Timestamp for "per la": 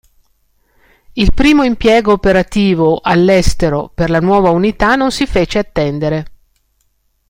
3.93-4.19